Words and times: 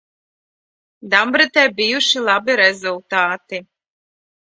Dambretē 1.13 1.65
bijuši 1.81 2.23
labi 2.29 2.55
rezultāti. 2.61 3.61